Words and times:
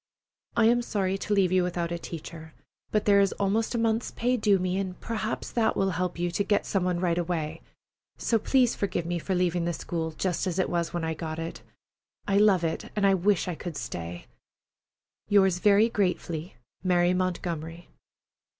I 0.57 0.65
am 0.65 0.81
sorry 0.81 1.15
to 1.19 1.33
leave 1.35 1.51
you 1.51 1.61
without 1.61 1.91
a 1.91 1.99
teacher, 1.99 2.55
but 2.89 3.05
there 3.05 3.19
is 3.19 3.33
almost 3.33 3.75
a 3.75 3.77
month's 3.77 4.09
pay 4.09 4.35
due 4.35 4.57
me, 4.57 4.79
and 4.79 4.99
perhaps 4.99 5.51
that 5.51 5.77
will 5.77 5.91
help 5.91 6.17
you 6.17 6.31
to 6.31 6.43
get 6.43 6.65
some 6.65 6.83
one 6.83 6.99
right 6.99 7.19
away. 7.19 7.61
So 8.17 8.39
please 8.39 8.73
forgive 8.75 9.05
me 9.05 9.19
for 9.19 9.35
leaving 9.35 9.65
the 9.65 9.73
school 9.73 10.09
just 10.13 10.47
as 10.47 10.57
it 10.57 10.71
was 10.71 10.91
when 10.91 11.03
I 11.03 11.13
got 11.13 11.37
it. 11.37 11.61
I 12.27 12.37
love 12.39 12.63
it, 12.63 12.89
and 12.95 13.23
wish 13.23 13.47
I 13.47 13.53
could 13.53 13.77
stay. 13.77 14.25
Yours 15.29 15.59
very 15.59 15.87
gratefully, 15.87 16.55
MARY 16.83 17.13
MONTGOMERY. 17.13 17.87